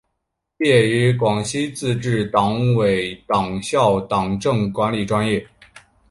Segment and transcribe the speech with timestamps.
[0.57, 5.47] 毕业于广西自治区党委党校党政管理专业。